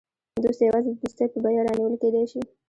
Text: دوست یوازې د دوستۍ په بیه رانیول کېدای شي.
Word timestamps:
دوست 0.43 0.61
یوازې 0.67 0.89
د 0.93 0.97
دوستۍ 1.01 1.25
په 1.31 1.37
بیه 1.43 1.61
رانیول 1.65 1.95
کېدای 2.01 2.25
شي. 2.31 2.41